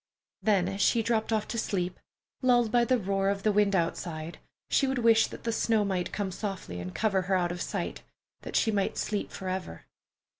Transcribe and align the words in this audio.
Then 0.41 0.67
as 0.67 0.81
she 0.81 1.03
dropped 1.03 1.31
off 1.31 1.47
to 1.49 1.59
sleep, 1.59 1.99
lulled 2.41 2.71
by 2.71 2.85
the 2.85 2.97
roar 2.97 3.29
of 3.29 3.43
the 3.43 3.51
wind 3.51 3.75
outside, 3.75 4.39
she 4.67 4.87
would 4.87 4.97
wish 4.97 5.27
that 5.27 5.43
the 5.43 5.51
snow 5.51 5.85
might 5.85 6.11
come 6.11 6.31
softly 6.31 6.79
and 6.79 6.95
cover 6.95 7.21
her 7.29 7.35
out 7.35 7.51
of 7.51 7.61
sight, 7.61 8.01
that 8.41 8.55
she 8.55 8.71
might 8.71 8.97
sleep 8.97 9.29
forever. 9.31 9.85